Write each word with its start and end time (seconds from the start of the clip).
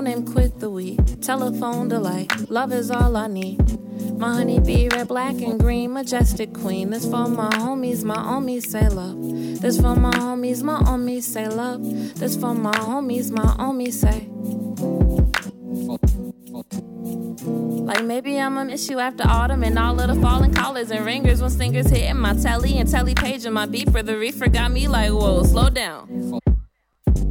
Name 0.00 0.24
quit 0.24 0.60
the 0.60 0.70
weed. 0.70 1.22
Telephone 1.22 1.88
delight. 1.88 2.48
Love 2.48 2.72
is 2.72 2.90
all 2.90 3.16
I 3.18 3.26
need. 3.26 3.78
My 4.18 4.32
honey 4.32 4.58
bee, 4.58 4.88
red, 4.88 5.08
black, 5.08 5.34
and 5.42 5.60
green, 5.60 5.92
majestic 5.92 6.54
queen. 6.54 6.88
This 6.88 7.04
for 7.04 7.28
my 7.28 7.50
homies, 7.50 8.02
my 8.02 8.16
homies 8.16 8.62
say 8.62 8.88
love. 8.88 9.20
This 9.60 9.78
for 9.78 9.94
my 9.94 10.12
homies, 10.12 10.62
my 10.62 10.80
homies 10.80 11.24
say 11.24 11.48
love. 11.48 11.82
This 12.18 12.34
for 12.34 12.54
my 12.54 12.72
homies, 12.72 13.30
my 13.30 13.44
homies 13.44 13.92
say. 13.92 14.26
Like 17.84 18.04
maybe 18.04 18.40
I'ma 18.40 18.64
miss 18.64 18.88
you 18.88 19.00
after 19.00 19.24
autumn 19.28 19.62
and 19.64 19.78
all 19.78 20.00
of 20.00 20.14
the 20.14 20.20
falling 20.22 20.54
collars 20.54 20.90
and 20.90 21.04
ringers 21.04 21.42
when 21.42 21.50
singers 21.50 21.90
hitting 21.90 22.16
my 22.16 22.32
telly 22.34 22.78
and 22.78 22.90
telly 22.90 23.14
page 23.14 23.44
and 23.44 23.54
my 23.54 23.66
beeper. 23.66 24.02
The 24.02 24.16
reefer 24.16 24.48
got 24.48 24.72
me 24.72 24.88
like, 24.88 25.10
whoa, 25.10 25.42
slow 25.42 25.68
down. 25.68 26.40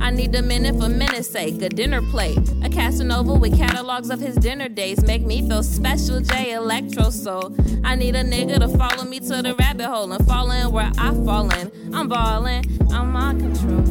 I 0.02 0.12
need 0.12 0.34
a 0.36 0.42
minute 0.42 0.76
for 0.80 0.90
minute's 0.90 1.30
sake, 1.30 1.62
a 1.62 1.70
dinner 1.70 2.02
plate. 2.02 2.38
A 2.64 2.70
Casanova 2.70 3.34
with 3.34 3.58
catalogs 3.58 4.10
of 4.10 4.20
his 4.20 4.36
dinner 4.36 4.70
days 4.70 5.04
make 5.04 5.24
me 5.24 5.48
feel 5.48 5.64
special, 5.64 6.20
J 6.22 6.54
Electro 6.54 7.10
Soul. 7.10 7.56
I 7.84 7.96
need 7.96 8.16
a 8.16 8.24
nigga 8.24 8.60
to 8.60 8.68
follow 8.78 9.04
me 9.04 9.20
to 9.20 9.42
the 9.42 9.56
rabbit 9.60 9.88
hole 9.88 10.12
and 10.12 10.26
fall 10.28 10.52
in 10.52 10.72
where 10.72 10.92
I 10.98 11.14
fall 11.26 11.52
in. 11.52 11.72
I'm 11.94 12.08
ballin', 12.08 12.64
I'm 12.92 13.16
on 13.16 13.40
control. 13.40 13.84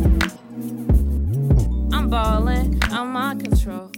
I'm 1.92 2.10
ballin', 2.10 2.80
I'm 2.84 3.16
on 3.16 3.40
control. 3.40 3.90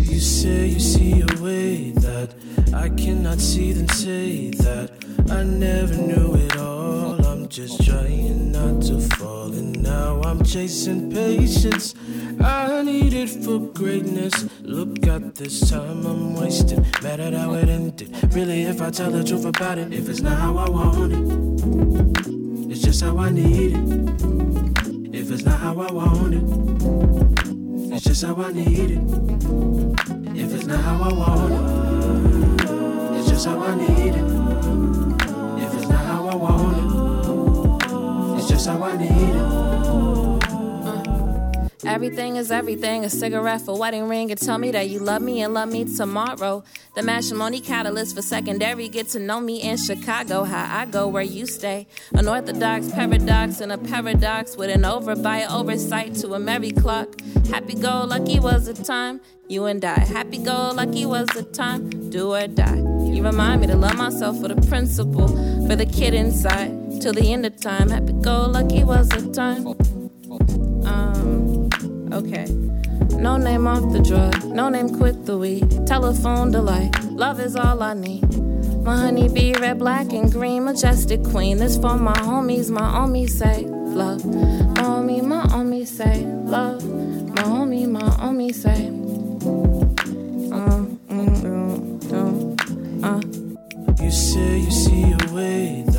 You 0.00 0.20
say 0.20 0.66
you 0.66 0.80
see 0.80 1.20
a 1.20 1.42
way 1.42 1.90
that 1.92 2.34
I 2.74 2.88
cannot 2.88 3.38
see, 3.40 3.72
then 3.72 3.88
say 3.88 4.50
that 4.50 5.01
I 5.30 5.42
never 5.44 5.94
knew 5.94 6.34
it 6.34 6.56
all. 6.56 7.24
I'm 7.26 7.48
just 7.48 7.84
trying 7.84 8.52
not 8.52 8.82
to 8.82 9.00
fall, 9.00 9.52
and 9.52 9.82
now 9.82 10.20
I'm 10.22 10.42
chasing 10.44 11.10
patience. 11.10 11.94
I 12.40 12.82
need 12.82 13.12
it 13.12 13.28
for 13.28 13.58
greatness. 13.58 14.46
Look 14.62 15.06
at 15.06 15.34
this 15.34 15.70
time 15.70 16.06
I'm 16.06 16.34
wasting. 16.34 16.84
Mad 17.02 17.20
at 17.20 17.34
how 17.34 17.54
it 17.54 17.68
ended. 17.68 18.34
Really, 18.34 18.62
if 18.62 18.80
I 18.80 18.90
tell 18.90 19.10
the 19.10 19.24
truth 19.24 19.44
about 19.44 19.78
it, 19.78 19.92
if 19.92 20.08
it's 20.08 20.20
not 20.20 20.38
how 20.38 20.56
I 20.56 20.68
want 20.70 21.12
it, 21.12 22.70
it's 22.70 22.80
just 22.80 23.02
how 23.02 23.18
I 23.18 23.30
need 23.30 23.72
it. 23.74 25.14
If 25.14 25.30
it's 25.30 25.44
not 25.44 25.58
how 25.60 25.78
I 25.80 25.92
want 25.92 26.34
it, 26.34 26.42
it's 27.94 28.04
just 28.04 28.24
how 28.24 28.36
I 28.36 28.52
need 28.52 28.90
it. 28.92 29.02
If 30.36 30.54
it's 30.54 30.66
not 30.66 30.80
how 30.80 31.02
I 31.02 31.12
want 31.12 31.52
it, 31.52 33.18
it's 33.18 33.28
just 33.28 33.46
how 33.46 33.60
I 33.60 33.74
need 33.76 34.14
it. 34.14 35.01
Just 38.62 38.78
how 38.78 38.84
I 38.84 38.96
need 38.96 39.10
it. 39.10 39.36
Uh, 40.44 41.62
everything 41.84 42.36
is 42.36 42.50
everything. 42.50 43.04
A 43.04 43.10
cigarette 43.10 43.62
for 43.62 43.78
wedding 43.78 44.08
ring. 44.08 44.30
And 44.30 44.40
tell 44.40 44.58
me 44.58 44.70
that 44.72 44.88
you 44.88 45.00
love 45.00 45.22
me 45.22 45.42
and 45.42 45.52
love 45.54 45.70
me 45.70 45.84
tomorrow. 45.84 46.62
The 46.94 47.02
matrimony 47.02 47.60
catalyst 47.60 48.14
for 48.14 48.22
secondary. 48.22 48.88
Get 48.88 49.08
to 49.10 49.18
know 49.18 49.40
me 49.40 49.62
in 49.62 49.76
Chicago. 49.76 50.44
How 50.44 50.80
I 50.80 50.86
go 50.86 51.08
where 51.08 51.22
you 51.22 51.46
stay. 51.46 51.86
An 52.14 52.28
orthodox 52.28 52.92
paradox 52.92 53.60
and 53.60 53.72
a 53.72 53.78
paradox 53.78 54.56
with 54.56 54.70
an 54.70 54.84
over 54.84 55.16
by 55.16 55.44
oversight 55.44 56.14
to 56.16 56.34
a 56.34 56.38
merry 56.38 56.70
clock. 56.70 57.20
Happy 57.50 57.74
go 57.74 58.04
lucky 58.04 58.38
was 58.38 58.66
the 58.66 58.74
time. 58.74 59.20
You 59.48 59.64
and 59.64 59.84
I. 59.84 59.98
Happy 60.00 60.38
go 60.38 60.72
lucky 60.74 61.04
was 61.06 61.26
the 61.28 61.42
time. 61.42 62.10
Do 62.10 62.34
or 62.34 62.46
die. 62.46 62.76
You 62.76 63.24
remind 63.24 63.60
me 63.62 63.66
to 63.68 63.76
love 63.76 63.96
myself 63.96 64.40
for 64.40 64.48
the 64.48 64.60
principle. 64.68 65.28
For 65.66 65.76
the 65.76 65.86
kid 65.86 66.14
inside. 66.14 66.81
Till 67.02 67.12
the 67.12 67.32
end 67.32 67.44
of 67.44 67.60
time. 67.60 67.88
Happy 67.88 68.12
go 68.12 68.46
lucky 68.46 68.84
was 68.84 69.08
the 69.08 69.32
time. 69.32 69.66
Um, 70.86 71.68
okay. 72.12 72.46
No 73.20 73.36
name 73.36 73.66
off 73.66 73.92
the 73.92 73.98
drug, 73.98 74.44
no 74.44 74.68
name 74.68 74.88
quit 74.88 75.26
the 75.26 75.36
weed. 75.36 75.84
Telephone 75.84 76.52
delight, 76.52 76.94
love 77.06 77.40
is 77.40 77.56
all 77.56 77.82
I 77.82 77.94
need. 77.94 78.22
My 78.84 78.96
honey 78.96 79.28
bee, 79.28 79.52
red, 79.54 79.80
black, 79.80 80.12
and 80.12 80.30
green, 80.30 80.64
majestic 80.64 81.24
queen. 81.24 81.58
This 81.58 81.76
for 81.76 81.96
my 81.98 82.14
homies, 82.18 82.70
my 82.70 82.82
homies 82.82 83.30
say 83.30 83.64
love. 83.66 84.24
My 84.24 84.82
homie, 84.84 85.24
my 85.24 85.42
homie 85.46 85.84
say 85.84 86.24
love. 86.24 86.84
My 86.84 87.42
homie, 87.42 87.88
my 87.88 88.00
homie 88.00 88.54
say. 88.54 88.86
Um, 90.54 91.00
mm, 91.08 91.42
mm, 91.42 92.00
mm, 92.00 93.98
uh. 93.98 94.04
You 94.04 94.10
say 94.12 94.58
you 94.58 94.70
see 94.70 95.12
a 95.12 95.32
way 95.32 95.91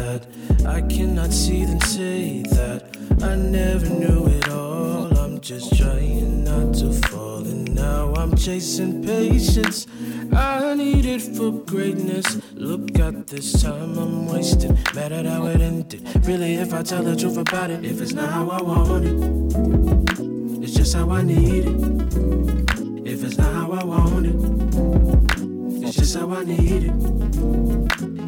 I 0.66 0.82
cannot 0.82 1.32
see, 1.32 1.66
them 1.66 1.80
say 1.82 2.44
that 2.52 2.98
I 3.22 3.36
never 3.36 3.88
knew 3.90 4.28
it 4.28 4.50
all. 4.50 5.18
I'm 5.18 5.40
just 5.42 5.76
trying 5.78 6.44
not 6.44 6.74
to 6.76 6.94
fall, 7.08 7.40
and 7.40 7.76
now 7.76 8.14
I'm 8.16 8.36
chasing 8.36 9.04
patience. 9.04 9.88
I 10.32 10.74
need 10.76 11.06
it 11.06 11.22
for 11.22 11.52
greatness. 11.52 12.40
Look 12.54 12.98
at 13.00 13.28
this 13.28 13.62
time 13.62 13.98
I'm 13.98 14.28
wasting. 14.28 14.78
Mad 14.96 15.12
at 15.12 15.26
how 15.26 15.46
it 15.48 15.62
ended. 15.62 16.26
Really, 16.26 16.56
if 16.56 16.74
I 16.74 16.82
tell 16.82 17.04
the 17.04 17.16
truth 17.16 17.38
about 17.38 17.70
it, 17.70 17.84
if 17.84 18.02
it's 18.02 18.14
not 18.14 18.32
how 18.32 18.50
I 18.50 18.62
want 18.62 19.06
it, 19.06 20.64
it's 20.64 20.74
just 20.74 20.96
how 20.96 21.10
I 21.10 21.22
need 21.24 21.66
it. 21.66 23.08
If 23.08 23.24
it's 23.24 23.38
not 23.38 23.54
how 23.54 23.72
I 23.74 23.84
want 23.84 24.26
it, 24.26 25.86
it's 25.86 25.98
just 25.98 26.16
how 26.16 26.30
I 26.32 26.44
need 26.46 26.84
it. 26.86 26.94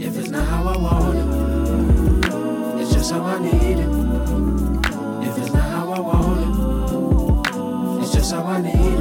If 0.01 0.17
it's 0.17 0.29
not 0.29 0.45
how 0.47 0.67
I 0.67 0.77
want 0.77 1.17
it, 1.17 1.54
it's 3.05 3.11
just 3.11 3.21
how 3.21 3.27
I 3.27 3.39
need 3.39 3.77
it. 3.77 3.89
If 5.27 5.37
it's 5.37 5.53
not 5.53 5.61
how 5.61 5.91
I 5.91 5.99
want 5.99 6.39
it, 7.99 8.01
it's 8.01 8.13
just 8.13 8.31
how 8.31 8.43
I 8.43 8.61
need 8.61 8.73
it. 8.73 8.94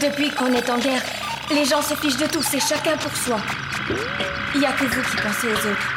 Depuis 0.00 0.30
qu'on 0.30 0.52
est 0.52 0.68
en 0.68 0.78
guerre, 0.78 1.02
les 1.50 1.64
gens 1.64 1.80
se 1.80 1.94
fichent 1.94 2.16
de 2.16 2.26
tout, 2.26 2.42
c'est 2.42 2.60
chacun 2.60 2.96
pour 2.96 3.16
soi. 3.16 3.40
Il 4.54 4.60
n'y 4.60 4.66
a 4.66 4.72
que 4.72 4.84
vous 4.84 5.02
qui 5.02 5.16
pensez 5.16 5.46
aux 5.46 5.66
autres. 5.70 5.94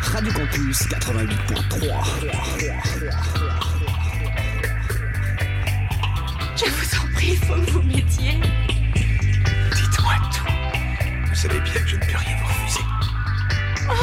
Radio 0.00 0.32
Campus 0.32 0.88
88.3. 0.88 2.38
Je 6.56 6.64
vous 6.70 6.96
en 6.96 7.12
prie, 7.14 7.30
il 7.30 7.36
faut 7.36 7.54
que 7.54 7.70
vous 7.70 7.82
m'aidiez. 7.82 8.40
Dites-moi 9.74 10.14
tout. 10.32 10.52
Vous 11.28 11.34
savez 11.34 11.60
bien 11.60 11.82
que 11.82 11.88
je 11.88 11.96
ne 11.96 12.00
peux 12.00 12.16
rien 12.16 12.36
vous 12.40 12.46
refuser. 12.46 12.84
Oh, 13.90 13.94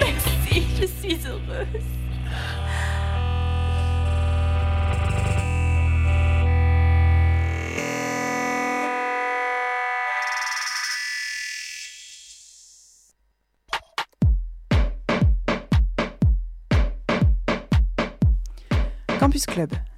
merci, 0.00 0.66
je 0.80 0.86
suis 0.86 1.18
heureuse. 1.26 1.97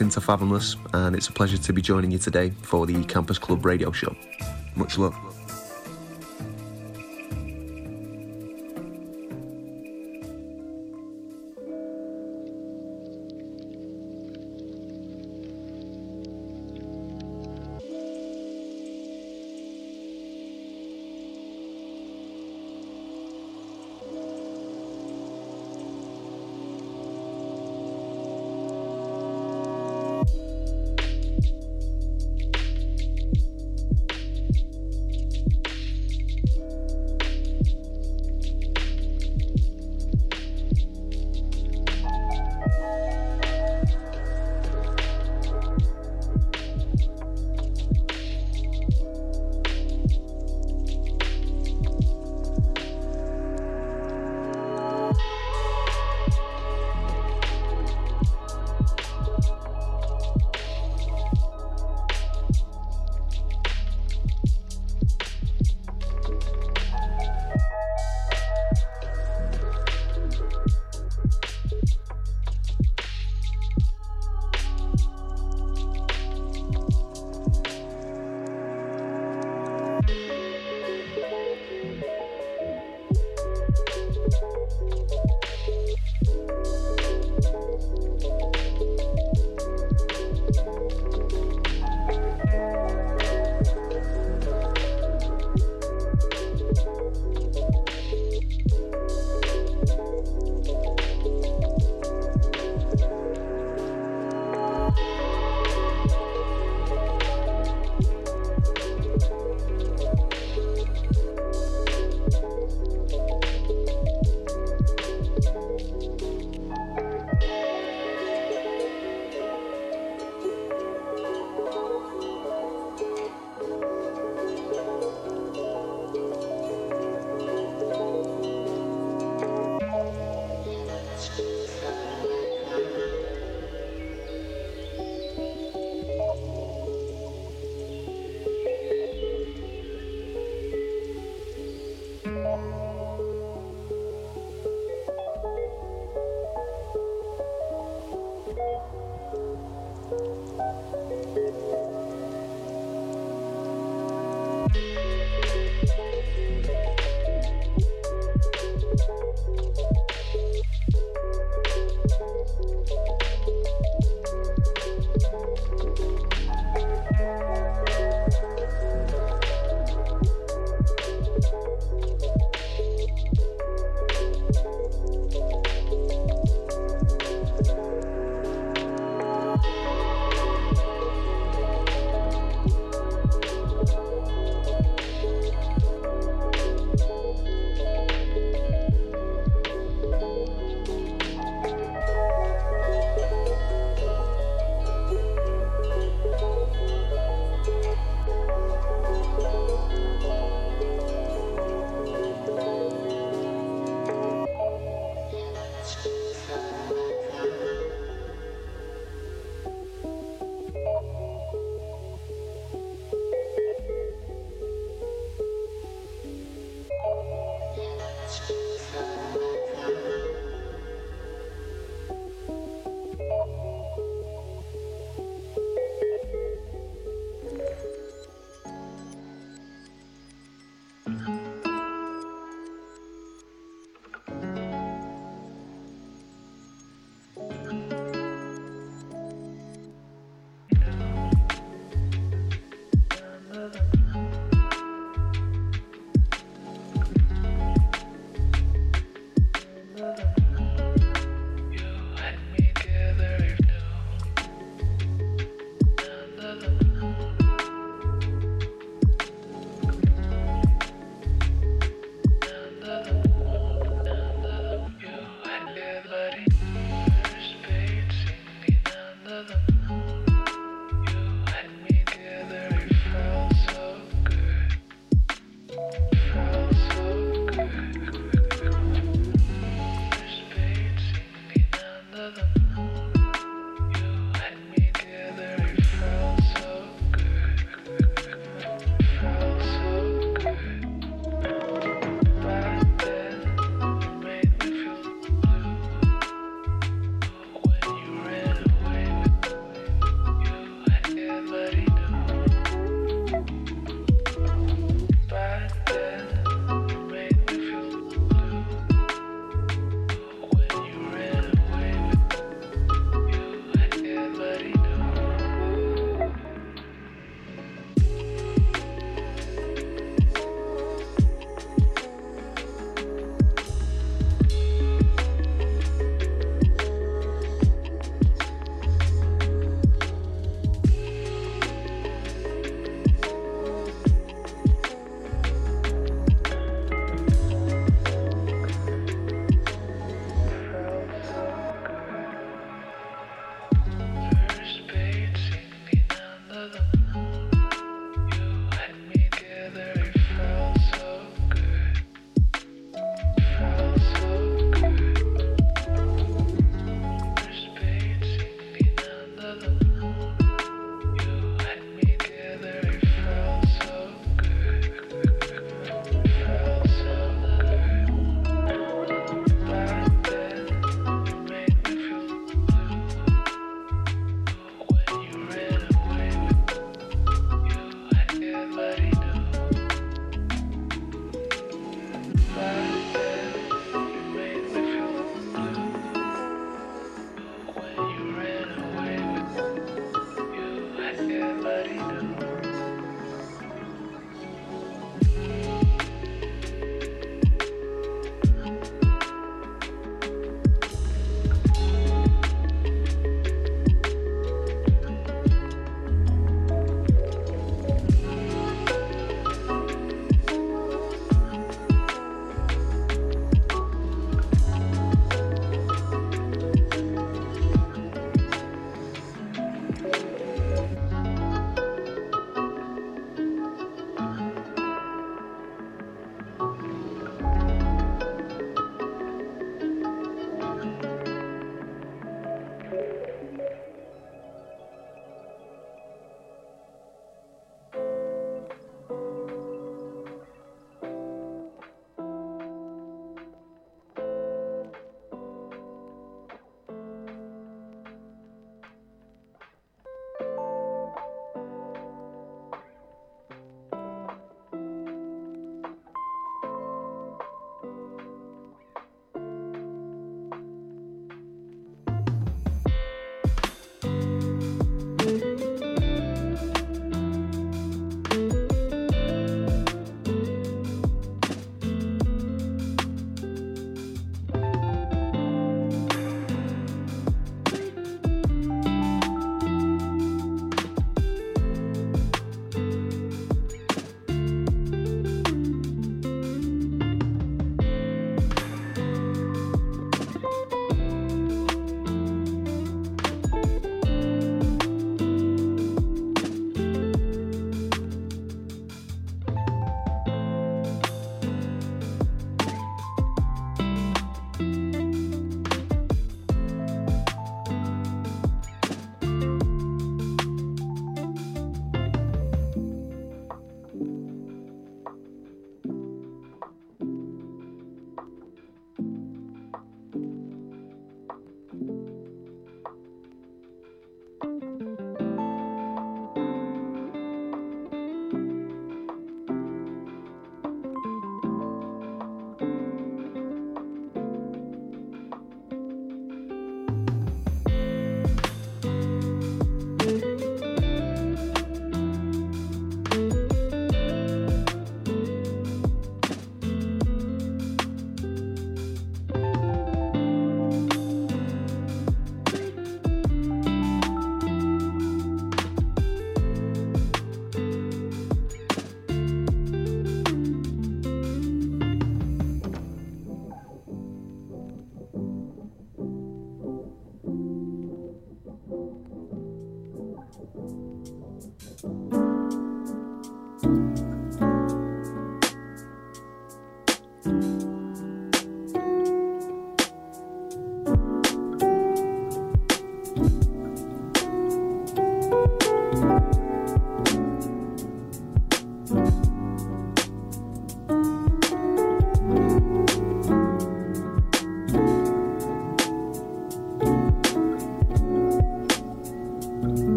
Into 0.00 0.20
Fathomless, 0.20 0.76
and 0.94 1.14
it's 1.16 1.28
a 1.28 1.32
pleasure 1.32 1.58
to 1.58 1.72
be 1.72 1.82
joining 1.82 2.10
you 2.10 2.18
today 2.18 2.50
for 2.62 2.86
the 2.86 3.04
Campus 3.04 3.38
Club 3.38 3.64
radio 3.64 3.92
show. 3.92 4.14
Much 4.76 4.98
love. 4.98 5.27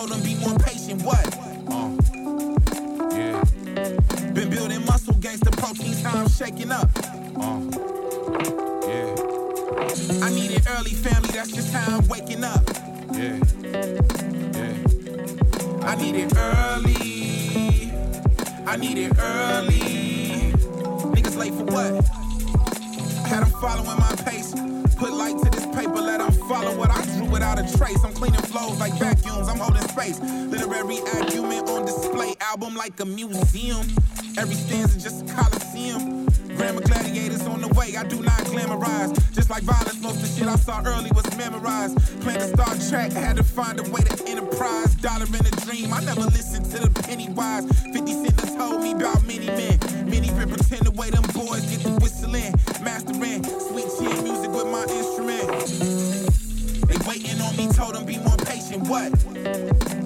Told 0.00 0.12
them 0.12 0.22
be 0.22 0.34
more 0.36 0.58
patient. 0.60 0.69
Display, 32.70 32.76
like 32.76 33.00
a 33.00 33.04
museum. 33.04 33.86
Every 34.38 34.54
stanza 34.54 35.00
just 35.00 35.22
a 35.22 35.34
coliseum. 35.34 36.26
Grammar 36.56 36.82
gladiators 36.82 37.46
on 37.46 37.60
the 37.60 37.68
way, 37.68 37.96
I 37.96 38.04
do 38.04 38.22
not 38.22 38.40
glamorize. 38.46 39.12
Just 39.34 39.50
like 39.50 39.62
violence, 39.62 40.00
most 40.00 40.16
of 40.16 40.22
the 40.22 40.28
shit 40.28 40.48
I 40.48 40.56
saw 40.56 40.82
early 40.84 41.10
was 41.12 41.24
memorized. 41.36 41.96
Plan 42.20 42.38
to 42.38 42.48
Star 42.48 42.74
Trek, 42.88 43.12
had 43.12 43.36
to 43.36 43.44
find 43.44 43.78
a 43.78 43.82
way 43.90 44.02
to 44.02 44.28
enterprise. 44.28 44.94
Dollar 44.96 45.26
in 45.26 45.46
a 45.46 45.54
dream, 45.64 45.92
I 45.92 46.02
never 46.04 46.22
listened 46.22 46.66
to 46.72 46.78
the 46.78 46.90
penny 47.02 47.28
wise. 47.30 47.66
50 47.92 48.12
Cent 48.12 48.40
has 48.40 48.54
told 48.56 48.82
me 48.82 48.92
about 48.92 49.26
many 49.26 49.46
men. 49.46 49.78
Many 50.08 50.28
been 50.28 50.48
pretend 50.48 50.86
the 50.86 50.92
way 50.92 51.10
them 51.10 51.24
boys 51.34 51.64
get 51.70 51.80
the 51.82 51.98
whistling. 52.00 52.52
Mastering 52.82 53.44
sweet 53.44 53.88
chin 53.98 54.24
music 54.24 54.50
with 54.50 54.66
my 54.66 54.84
instrument. 54.84 55.48
They 56.88 56.98
waiting 57.08 57.40
on 57.40 57.56
me, 57.56 57.68
told 57.72 57.94
them 57.94 58.04
be 58.04 58.18
more 58.18 58.36
patient. 58.38 58.88
What? 58.88 59.99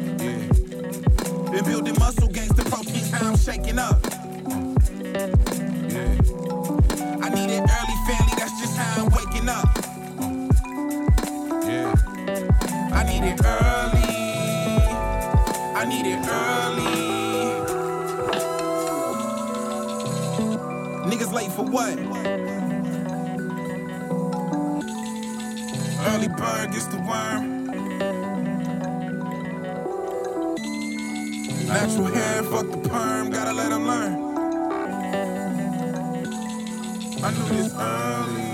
Been 1.55 1.65
building 1.67 1.95
muscle 2.01 2.27
gangs, 2.27 2.49
the 2.49 2.65
proteins, 2.65 3.11
how 3.13 3.29
I'm 3.29 3.37
shaking 3.37 3.79
up. 3.79 4.05
Yeah. 5.89 6.17
I 7.23 7.29
need 7.29 7.49
it 7.49 7.61
early, 7.61 7.97
family, 8.09 8.35
that's 8.37 8.59
just 8.61 8.77
how 8.77 9.05
I'm 9.05 9.11
waking 9.15 9.49
up. 9.49 9.69
Yeah. 11.65 11.95
I 12.93 13.05
need 13.05 13.23
it 13.23 13.41
early. 13.45 14.15
I 15.77 15.85
need 15.89 16.07
it 16.11 16.27
early. 16.27 16.95
Niggas 21.09 21.33
late 21.33 21.53
for 21.53 21.63
what? 21.63 21.97
Early 26.09 26.29
bird 26.29 26.73
gets 26.73 26.87
the 26.87 26.99
worm. 27.07 27.54
Natural 31.75 32.05
hair, 32.05 32.43
fuck 32.45 32.71
the 32.71 32.89
perm, 32.89 33.31
gotta 33.31 33.53
let 33.53 33.71
them 33.71 33.85
learn. 33.89 34.15
I 37.25 37.31
knew 37.33 37.49
this 37.49 37.75
early. 37.75 38.54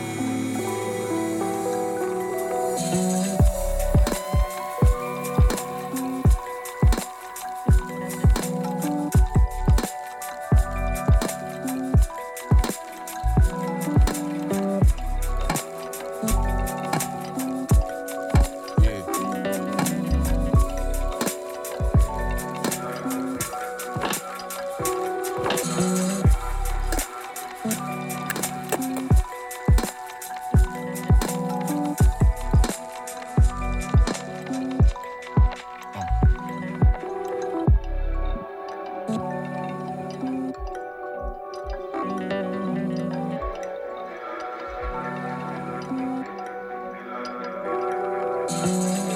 Don't 48.60 48.96
you 49.04 49.09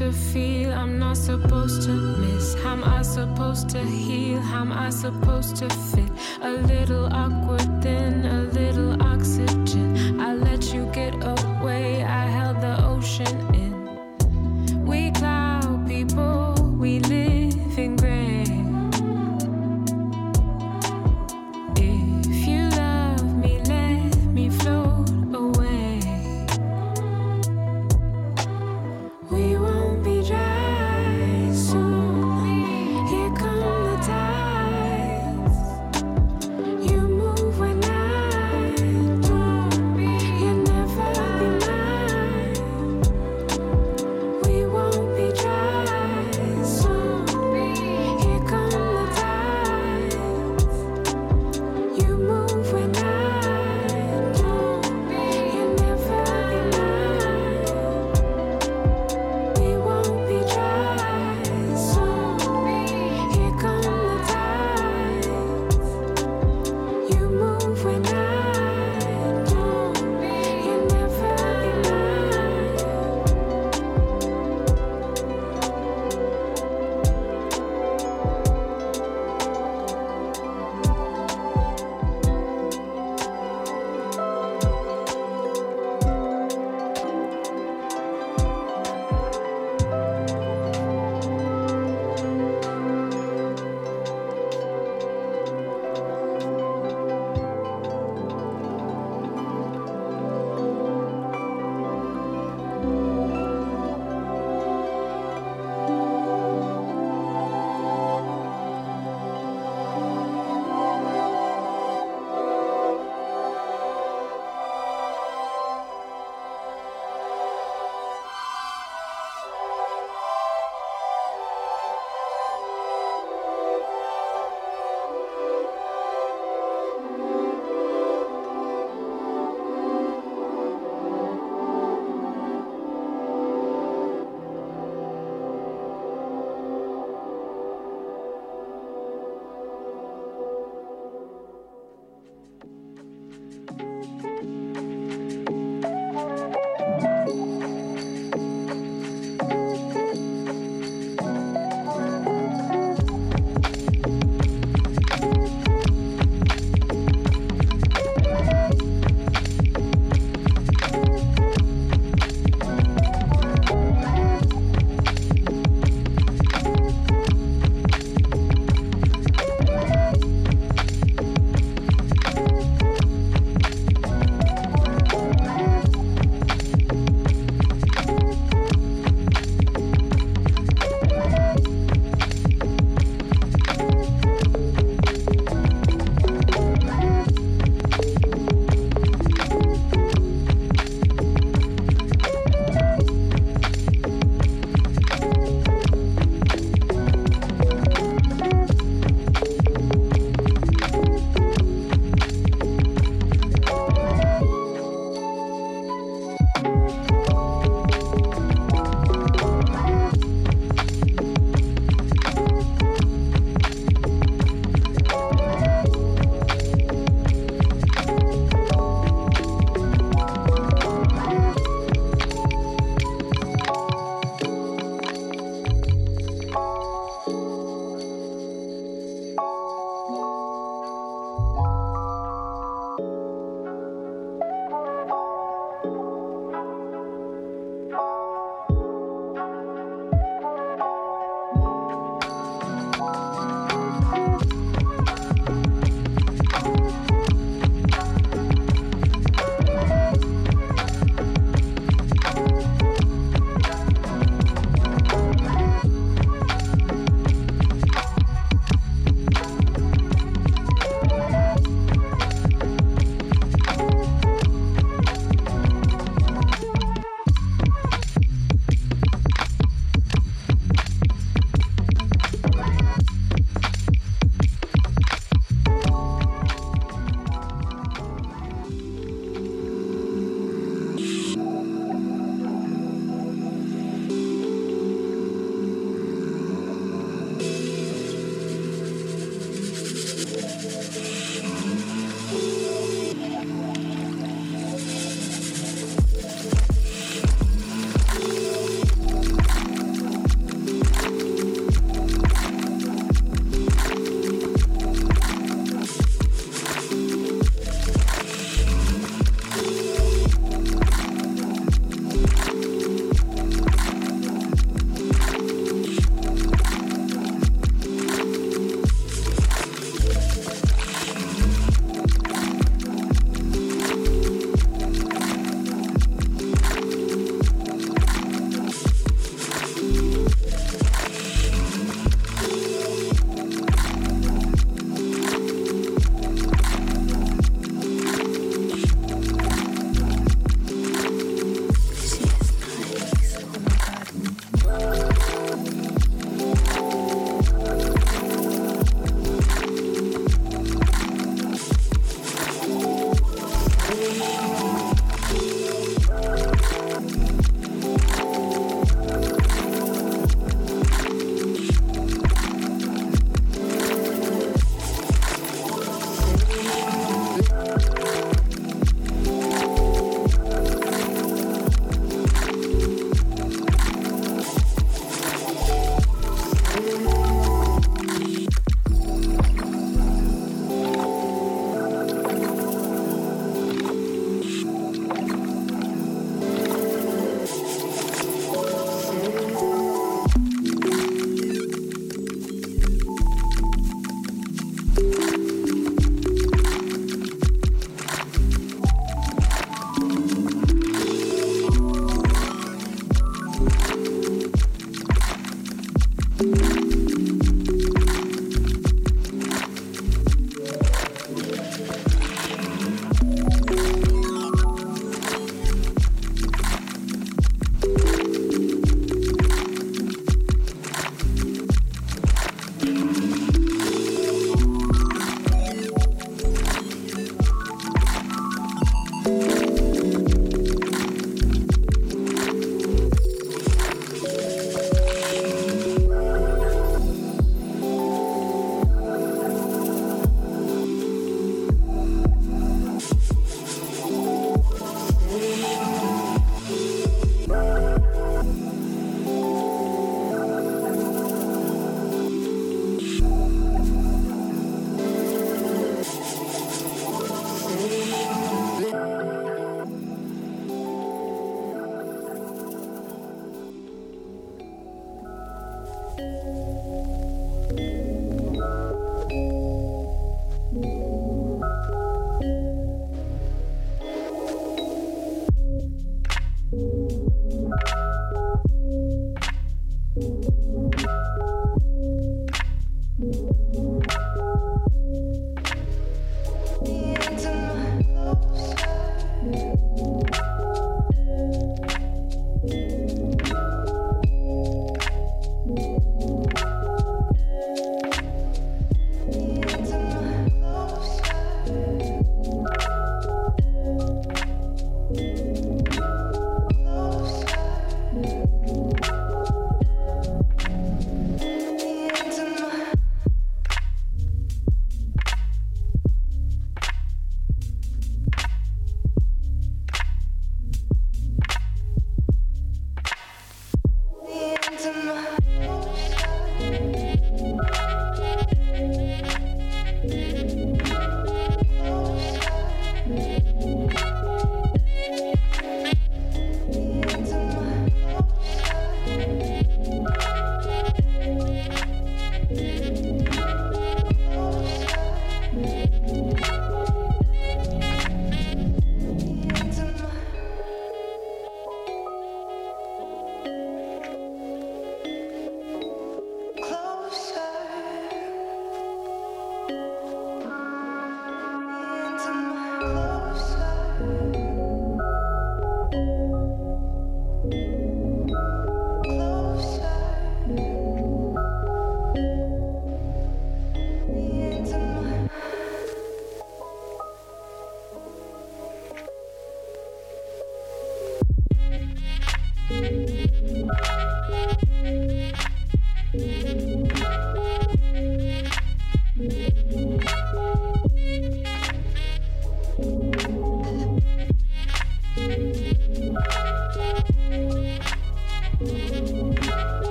to 0.00 0.10
feel? 0.12 0.72
I'm 0.72 0.98
not 0.98 1.18
supposed 1.18 1.82
to 1.82 1.90
miss. 1.92 2.54
How 2.62 2.72
am 2.72 2.84
I 2.84 3.02
supposed 3.02 3.68
to 3.70 3.80
heal? 3.80 4.40
How 4.40 4.62
am 4.62 4.72
I 4.72 4.88
supposed 4.88 5.56
to 5.56 5.68
fit? 5.68 6.10
A 6.40 6.52
little 6.52 7.04
awkward 7.12 7.82
then. 7.82 8.09